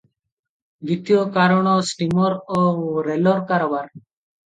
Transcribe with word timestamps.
ଦ୍ୱିତୀୟ 0.89 1.21
କାରଣ 1.37 1.75
ଷ୍ଟିମର 1.91 2.43
ଓ 2.59 2.67
ରେଲର 3.13 3.49
କାରବାର। 3.55 3.93